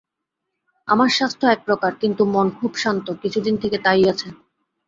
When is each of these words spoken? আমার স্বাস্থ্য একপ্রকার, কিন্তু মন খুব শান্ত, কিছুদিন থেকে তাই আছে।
আমার 0.87 1.09
স্বাস্থ্য 1.09 1.45
একপ্রকার, 1.47 1.91
কিন্তু 1.95 2.21
মন 2.25 2.47
খুব 2.59 2.71
শান্ত, 2.75 3.07
কিছুদিন 3.23 3.55
থেকে 3.57 3.77
তাই 3.77 4.03
আছে। 4.11 4.27